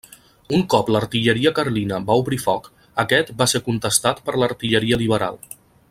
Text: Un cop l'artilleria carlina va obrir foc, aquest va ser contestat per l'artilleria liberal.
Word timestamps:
Un 0.59 0.61
cop 0.73 0.87
l'artilleria 0.93 1.51
carlina 1.59 1.99
va 2.07 2.15
obrir 2.23 2.39
foc, 2.45 2.71
aquest 3.05 3.31
va 3.43 3.49
ser 3.53 3.63
contestat 3.69 4.23
per 4.31 4.37
l'artilleria 4.45 5.01
liberal. 5.05 5.41